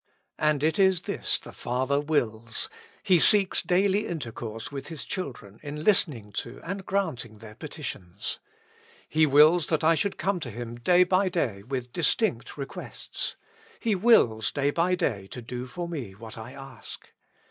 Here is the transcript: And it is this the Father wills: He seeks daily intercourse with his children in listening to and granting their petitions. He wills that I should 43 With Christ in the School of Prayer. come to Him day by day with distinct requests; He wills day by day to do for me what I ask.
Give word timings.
And 0.39 0.63
it 0.63 0.79
is 0.79 1.03
this 1.03 1.37
the 1.37 1.51
Father 1.51 1.99
wills: 2.01 2.71
He 3.03 3.19
seeks 3.19 3.61
daily 3.61 4.07
intercourse 4.07 4.71
with 4.71 4.87
his 4.87 5.05
children 5.05 5.59
in 5.61 5.83
listening 5.83 6.31
to 6.41 6.59
and 6.63 6.83
granting 6.87 7.37
their 7.37 7.53
petitions. 7.53 8.39
He 9.07 9.27
wills 9.27 9.67
that 9.67 9.83
I 9.83 9.93
should 9.93 10.19
43 10.19 10.19
With 10.19 10.19
Christ 10.19 10.47
in 10.47 10.49
the 10.49 10.59
School 10.59 10.71
of 10.71 10.83
Prayer. 10.83 10.97
come 10.97 11.03
to 11.03 11.03
Him 11.03 11.03
day 11.03 11.03
by 11.03 11.29
day 11.29 11.63
with 11.65 11.93
distinct 11.93 12.57
requests; 12.57 13.35
He 13.79 13.93
wills 13.93 14.51
day 14.51 14.71
by 14.71 14.95
day 14.95 15.27
to 15.27 15.41
do 15.43 15.67
for 15.67 15.87
me 15.87 16.15
what 16.15 16.35
I 16.35 16.53
ask. 16.53 17.11